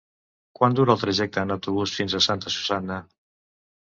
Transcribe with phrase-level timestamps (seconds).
[0.59, 2.97] Quant dura el trajecte en autobús fins a Santa Susanna?